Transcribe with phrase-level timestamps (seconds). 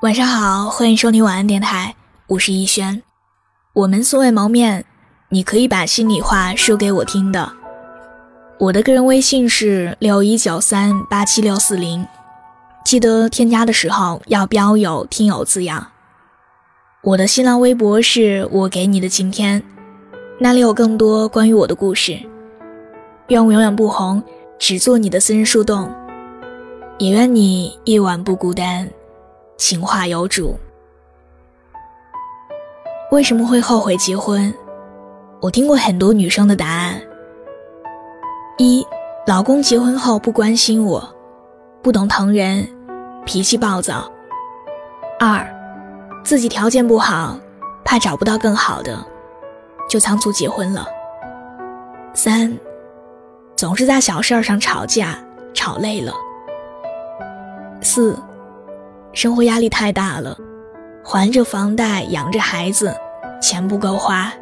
[0.00, 1.92] 晚上好，欢迎收听晚安电台，
[2.28, 3.02] 我是逸轩。
[3.72, 4.84] 我们素未谋面，
[5.28, 7.50] 你可以把心里话说给我听的。
[8.60, 12.06] 我的个人微信是六一九三八七六四零，
[12.84, 15.84] 记得添加的时候要标有“听友”字样。
[17.02, 19.60] 我的新浪微博是我给你的晴天，
[20.38, 22.16] 那里有更多关于我的故事。
[23.28, 24.22] 愿我永远不红，
[24.60, 25.92] 只做你的私人树洞，
[26.98, 28.88] 也愿你夜晚不孤单。
[29.58, 30.56] 情话有主。
[33.10, 34.54] 为什么会后悔结婚？
[35.40, 37.00] 我听过很多女生的答案：
[38.56, 38.86] 一，
[39.26, 41.12] 老公结婚后不关心我，
[41.82, 42.66] 不懂疼人，
[43.26, 44.08] 脾气暴躁；
[45.18, 45.44] 二，
[46.24, 47.36] 自己条件不好，
[47.84, 48.96] 怕找不到更好的，
[49.88, 50.86] 就仓促结婚了；
[52.14, 52.56] 三，
[53.56, 55.18] 总是在小事上吵架，
[55.52, 56.12] 吵累了；
[57.82, 58.16] 四。
[59.18, 60.38] 生活压力太大了，
[61.02, 62.94] 还着房贷，养着孩子，
[63.42, 64.32] 钱不够花，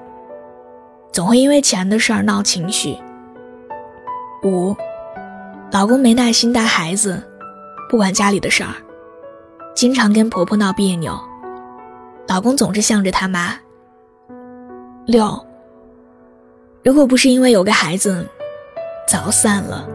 [1.11, 2.95] 总会因为钱的事儿闹情绪。
[4.43, 4.77] 五，
[5.73, 7.23] 老公没耐心带孩子，
[7.89, 8.75] 不管家里的事儿，
[9.75, 11.19] 经常跟婆婆闹别扭，
[12.29, 13.55] 老公总是向着他妈。
[15.07, 15.43] 六，
[16.85, 18.29] 如果不是因为有个孩子，
[19.09, 19.89] 早散了。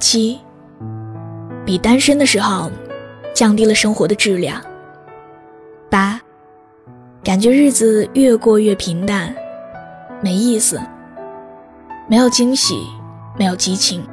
[0.00, 0.36] 七，
[1.64, 2.68] 比单身的时候。
[3.40, 4.62] 降低了生活的质量。
[5.88, 6.20] 八，
[7.24, 9.34] 感觉日子越过越平淡，
[10.20, 10.78] 没意思，
[12.06, 12.74] 没有惊喜，
[13.38, 14.06] 没有激情。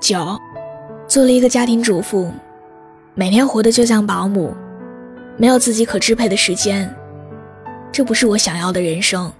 [0.00, 0.36] 九，
[1.06, 2.28] 做了一个家庭主妇，
[3.14, 4.52] 每天活得就像保姆，
[5.36, 6.92] 没有自己可支配的时间，
[7.92, 9.32] 这不是我想要的人生。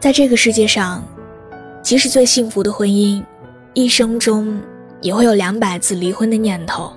[0.00, 1.04] 在这个世界上，
[1.82, 3.22] 即使最幸福的婚姻，
[3.74, 4.58] 一生中。
[5.04, 6.90] 也会有两百次离婚的念头，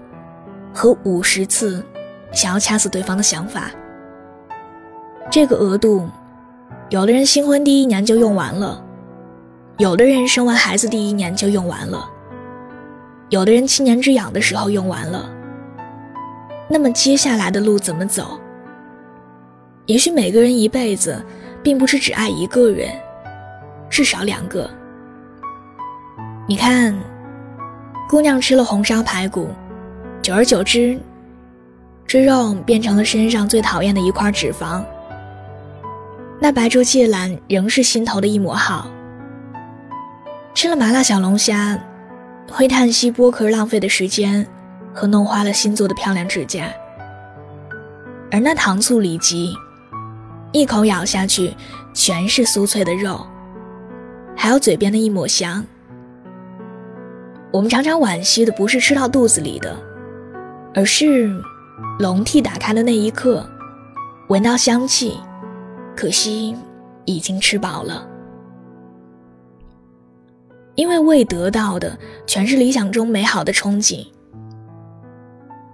[0.73, 1.83] 和五十次
[2.31, 3.69] 想要掐死对方的想法。
[5.29, 6.07] 这个额度，
[6.87, 8.81] 有的人新婚第一年就用完了，
[9.75, 12.09] 有的人生完孩子第一年就用完了，
[13.27, 15.29] 有的人七年之痒的时候用完了。
[16.69, 18.39] 那么接下来的路怎么走？
[19.85, 21.21] 也许每个人一辈子，
[21.61, 22.89] 并不是只爱一个人，
[23.89, 24.69] 至少两个。
[26.47, 26.97] 你看。
[28.09, 29.49] 姑娘吃了红烧排骨，
[30.21, 30.97] 久而久之，
[32.07, 34.81] 这肉变成了身上最讨厌的一块脂肪。
[36.39, 38.89] 那白灼芥兰仍是心头的一抹好。
[40.53, 41.77] 吃了麻辣小龙虾，
[42.49, 44.47] 会叹息剥壳浪费的时间
[44.93, 46.69] 和弄花了新做的漂亮指甲。
[48.31, 49.53] 而那糖醋里脊，
[50.53, 51.53] 一口咬下去，
[51.93, 53.27] 全是酥脆的肉，
[54.33, 55.65] 还有嘴边的一抹香。
[57.51, 59.75] 我们常常惋惜的不是吃到肚子里的，
[60.75, 61.33] 而是
[61.99, 63.47] 笼屉打开的那一刻，
[64.27, 65.17] 闻到香气，
[65.95, 66.55] 可惜
[67.05, 68.07] 已经吃饱了。
[70.75, 71.97] 因为未得到的
[72.27, 74.05] 全是理想中美好的憧憬。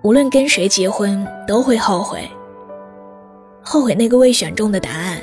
[0.03, 2.29] 无论跟谁结婚，都会后悔，
[3.61, 5.17] 后悔那个未选中的答案。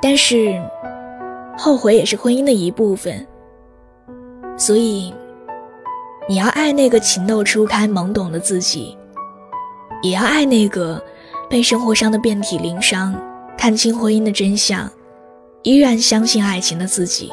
[0.00, 0.58] 但是，
[1.58, 3.26] 后悔也是婚姻的一部分。
[4.56, 5.14] 所以。
[6.28, 8.98] 你要爱那个情窦初开、懵懂的自己，
[10.02, 11.00] 也要爱那个
[11.48, 13.14] 被生活伤得遍体鳞伤、
[13.56, 14.90] 看清婚姻的真相，
[15.62, 17.32] 依然相信爱情的自己。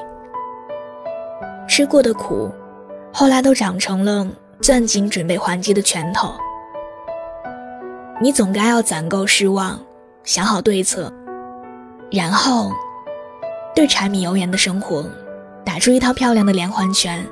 [1.68, 2.52] 吃过的苦，
[3.12, 4.28] 后来都长成了
[4.62, 6.32] 攥紧准备还击的拳头。
[8.22, 9.80] 你总该要攒够失望，
[10.24, 11.12] 想好对策，
[12.12, 12.72] 然后
[13.74, 15.04] 对柴米油盐的生活
[15.74, 17.28] 打出一套漂亮的连环拳。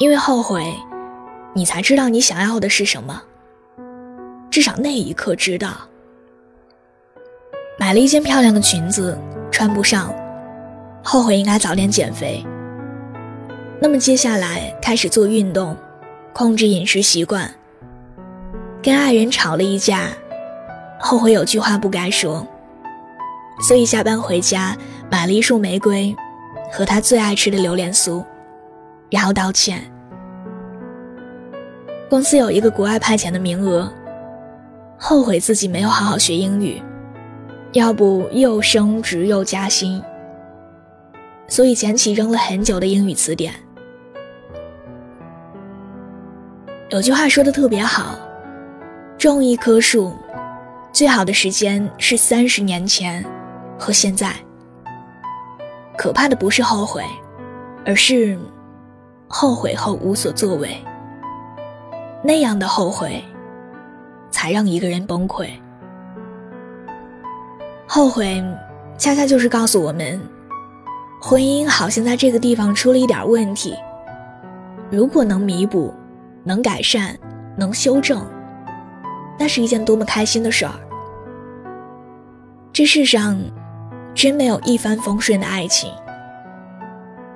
[0.00, 0.74] 因为后悔，
[1.54, 3.22] 你才知道你想要的是什么。
[4.50, 5.70] 至少那一刻知道。
[7.78, 9.16] 买了一件漂亮的裙子，
[9.52, 10.12] 穿不上，
[11.00, 12.44] 后悔应该早点减肥。
[13.80, 15.76] 那么接下来开始做运动，
[16.32, 17.48] 控制饮食习惯。
[18.82, 20.08] 跟爱人吵了一架，
[20.98, 22.44] 后悔有句话不该说，
[23.68, 24.76] 所以下班回家
[25.08, 26.16] 买了一束玫瑰，
[26.70, 28.24] 和他最爱吃的榴莲酥。
[29.10, 29.82] 然后道歉。
[32.10, 33.90] 公司有一个国外派遣的名额，
[34.98, 36.82] 后悔自己没有好好学英语，
[37.72, 40.02] 要不又升职又加薪。
[41.46, 43.54] 所以捡起扔了很久的英语词典。
[46.90, 48.18] 有句话说的特别好：
[49.16, 50.14] 种一棵树，
[50.92, 53.24] 最好的时间是三十年前
[53.78, 54.34] 和现在。
[55.98, 57.04] 可怕的不是后悔，
[57.84, 58.38] 而是。
[59.30, 60.74] 后悔后无所作为。
[62.22, 63.22] 那样的后悔，
[64.30, 65.48] 才让一个人崩溃。
[67.86, 68.42] 后悔，
[68.96, 70.18] 恰恰就是告诉我们，
[71.20, 73.76] 婚姻好像在这个地方出了一点问题。
[74.90, 75.92] 如果能弥补，
[76.42, 77.14] 能改善，
[77.54, 78.24] 能修正，
[79.38, 80.72] 那是一件多么开心的事儿。
[82.72, 83.38] 这世上，
[84.18, 85.92] 真没有一帆风顺的爱情。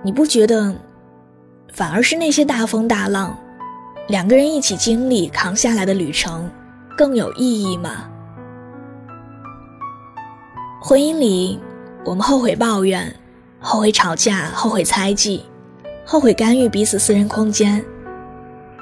[0.03, 0.75] 你不觉得，
[1.73, 3.39] 反而是那些大风大浪，
[4.09, 6.51] 两个人一起经历扛下来的旅程，
[6.99, 8.11] 更有意义吗？
[10.83, 11.61] 婚姻里，
[12.05, 13.15] 我们后悔抱怨，
[13.61, 15.45] 后悔吵架，后悔猜忌，
[16.05, 17.85] 后悔干预彼此私人空间，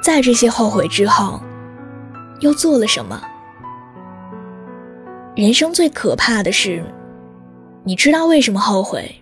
[0.03, 1.39] 在这些后悔之后，
[2.41, 3.21] 又做了什么？
[5.37, 6.83] 人生最可怕的是，
[7.85, 9.15] 你知道为什么后悔，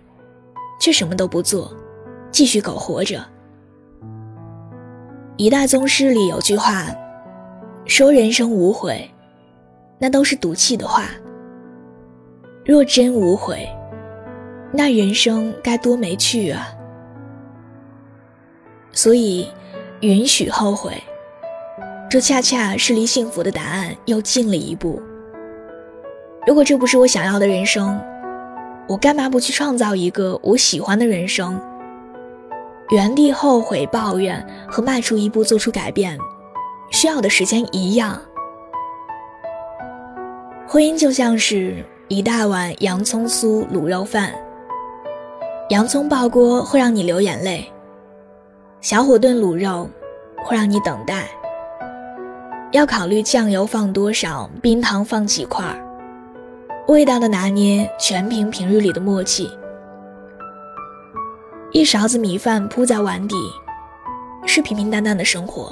[0.79, 1.73] 却什么都不做。
[2.31, 3.25] 继续苟活着。
[5.35, 6.85] 一代宗师里有句话，
[7.85, 9.09] 说人生无悔，
[9.97, 11.05] 那都是赌气的话。
[12.65, 13.67] 若真无悔，
[14.71, 16.67] 那人生该多没趣啊！
[18.91, 19.47] 所以，
[20.01, 20.93] 允许后悔，
[22.09, 25.01] 这恰恰是离幸福的答案又近了一步。
[26.45, 27.99] 如果这不是我想要的人生，
[28.89, 31.61] 我干嘛不去创造一个我喜欢的人生？
[32.89, 36.17] 原地后悔、抱怨和迈出一步做出改变，
[36.89, 38.19] 需要的时间一样。
[40.67, 44.33] 婚姻就像是一大碗洋葱酥卤肉饭，
[45.69, 47.71] 洋葱爆锅会让你流眼泪，
[48.81, 49.87] 小火炖卤肉
[50.43, 51.27] 会让你等待。
[52.71, 55.63] 要考虑酱油放多少，冰糖放几块，
[56.89, 59.47] 味道的拿捏全凭平日里的默契。
[61.71, 63.35] 一勺子米饭铺在碗底，
[64.47, 65.71] 是平平淡淡的生活。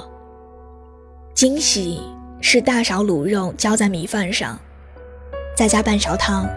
[1.34, 2.00] 惊喜
[2.40, 4.56] 是大勺卤肉浇在米饭上，
[5.56, 6.48] 再加半勺汤。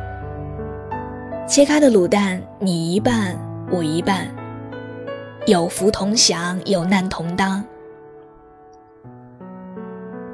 [1.47, 3.35] 切开的卤蛋，你一半，
[3.71, 4.27] 我一半，
[5.47, 7.65] 有福同享，有难同当。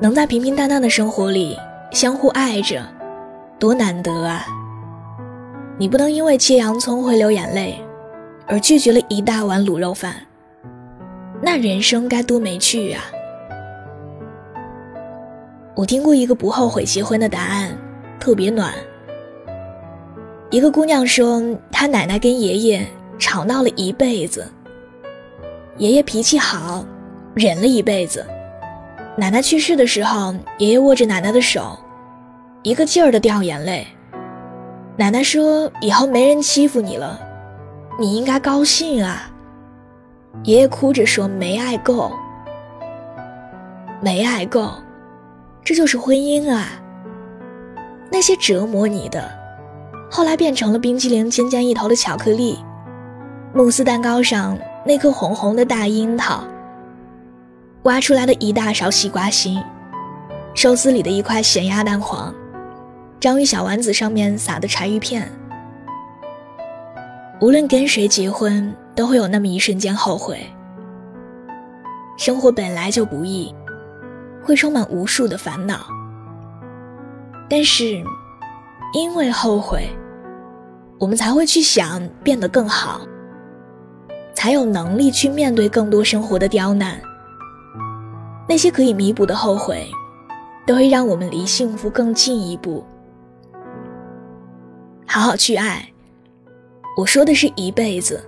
[0.02, 1.58] 能在平平淡淡的生活里
[1.94, 2.86] 相互爱着，
[3.60, 4.46] 多难得啊！
[5.78, 7.80] 你不能因为切洋葱会流眼泪。
[8.50, 10.16] 而拒绝了一大碗卤肉饭，
[11.42, 13.04] 那人生该多没趣啊！
[15.76, 17.78] 我听过一个不后悔结婚的答案，
[18.22, 18.74] 特别暖。
[20.50, 21.44] 一个姑娘说，
[21.74, 22.88] 她奶奶跟爷爷
[23.20, 24.50] 吵闹了一辈子，
[25.76, 26.86] 爷爷脾气好，
[27.34, 28.26] 忍了一辈子。
[29.18, 31.78] 奶奶去世的时候，爷爷握着奶奶的手，
[32.64, 33.88] 一个劲儿的掉眼泪。
[34.98, 37.20] 奶奶说：“以后没人欺负你了。”
[38.00, 39.32] 你应该高兴啊！
[40.44, 42.12] 爷爷哭着说：“没爱够，
[44.00, 44.72] 没爱够，
[45.64, 46.68] 这就是婚姻啊！
[48.12, 49.28] 那些折磨你的，
[50.12, 52.60] 后来变成了冰淇淋尖尖一头的巧克力，
[53.52, 54.56] 慕斯蛋糕上
[54.86, 56.44] 那颗红红的大樱桃，
[57.84, 59.60] 挖出来的一大勺西瓜心，
[60.54, 62.32] 寿司里的一块咸鸭蛋黄，
[63.20, 65.30] 章鱼小丸子上面撒的柴鱼片。”
[67.42, 70.40] 无论跟谁结婚，都会有那么一瞬间后悔。
[72.18, 73.54] 生活本来就不易，
[74.44, 75.86] 会充满无数的烦恼。
[77.48, 78.04] 但是，
[78.94, 79.88] 因为后悔，
[81.00, 83.02] 我们才会去想变得更好，
[84.34, 87.00] 才有能力去面对更多生活的刁难。
[88.50, 89.88] 那些可以弥补的后悔，
[90.66, 92.84] 都会让我们离幸福更近一步。
[95.08, 95.88] 好好去爱。
[96.98, 98.24] 我说的是一辈子。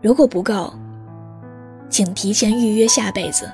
[0.00, 0.72] 如果不够，
[1.88, 3.50] 请提前预约下辈子。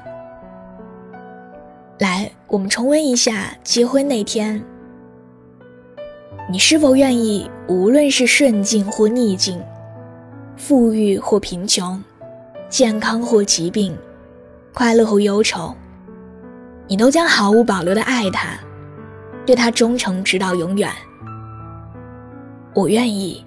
[1.98, 4.62] 来，我们重温一下结婚那天，
[6.50, 9.60] 你是否愿意，无论是顺境或逆境，
[10.56, 12.02] 富裕或贫穷，
[12.68, 13.96] 健康或疾病，
[14.74, 15.74] 快乐或忧愁，
[16.86, 18.58] 你都将毫无保留的爱他，
[19.46, 20.92] 对他忠诚直到永远。
[22.76, 23.42] 我愿意。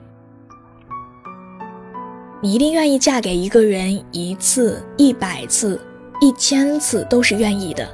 [2.42, 5.80] 你一定愿意嫁给一个人一次、一百次、
[6.20, 7.88] 一千次都是愿意的，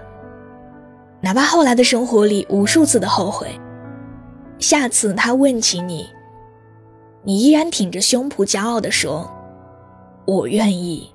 [1.19, 3.49] 哪怕后来的生活里无数次的后悔，
[4.59, 6.07] 下次他问起你，
[7.23, 9.29] 你依然挺着胸脯骄傲地说
[10.25, 11.11] ：“我愿意。”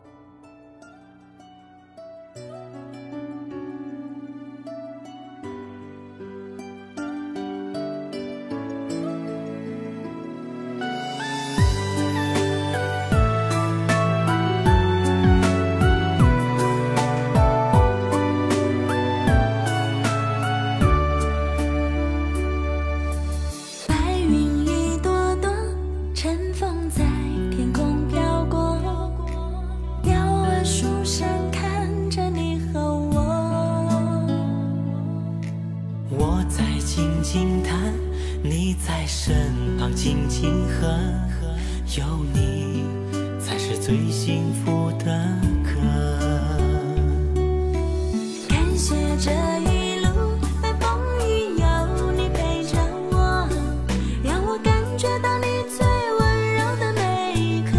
[37.51, 37.93] 轻叹，
[38.45, 41.49] 你在身旁，亲亲和和，
[41.99, 42.85] 有你
[43.41, 45.07] 才是最幸福的
[45.65, 45.73] 歌。
[48.49, 49.33] 感谢这
[49.69, 52.79] 一路，被风雨有你陪着
[53.11, 53.49] 我，
[54.23, 55.85] 让我感觉到你最
[56.21, 57.73] 温柔的每一刻。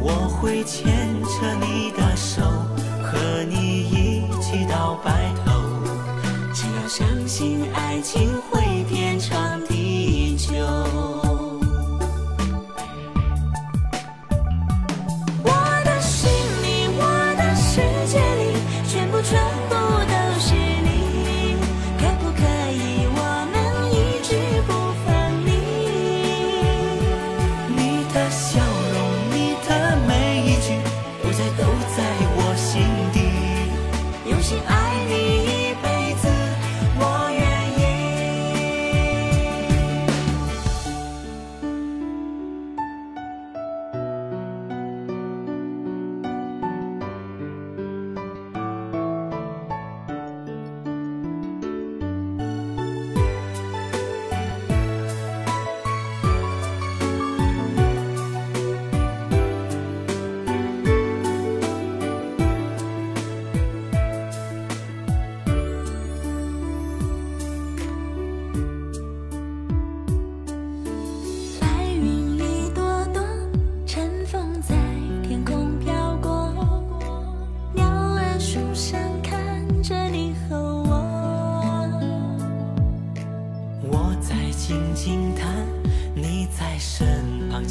[0.00, 0.82] 我会牵
[1.22, 2.42] 着你的手，
[3.00, 5.43] 和你一起到白头。
[6.88, 9.63] 相信爱情会天长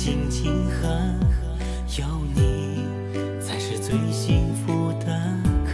[0.04, 0.90] 心情和
[1.98, 2.06] 有
[2.36, 2.84] 你
[3.40, 5.06] 才是最幸福的
[5.64, 5.72] 歌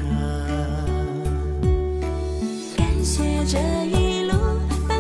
[2.78, 3.58] 感谢这
[3.88, 4.34] 一路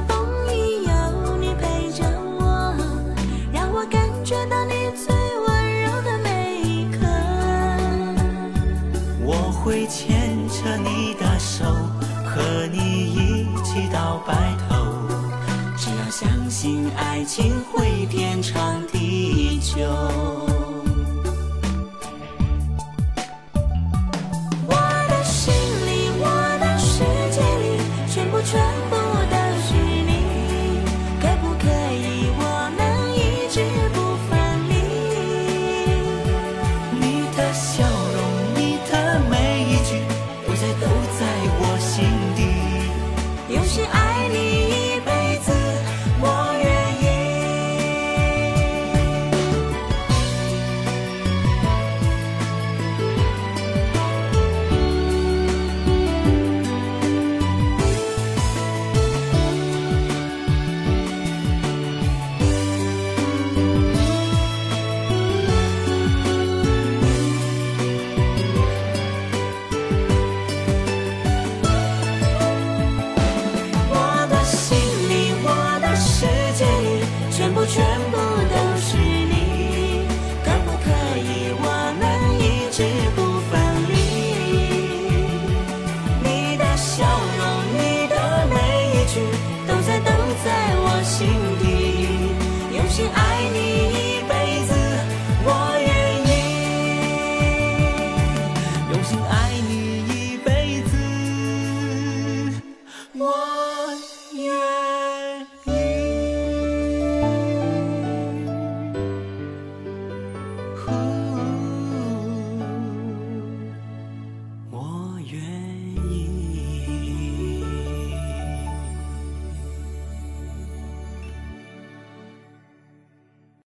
[0.07, 2.03] 风雨有你陪着
[2.39, 2.73] 我。
[3.53, 5.13] 让我感觉到你最
[5.45, 7.05] 温柔的每一刻。
[9.23, 10.09] 我会牵
[10.47, 11.65] 着你的手
[12.25, 12.79] 和你
[13.13, 14.33] 一起到白
[14.67, 14.87] 头。
[15.77, 18.98] 只要相信爱情会天长地
[19.69, 20.28] 秋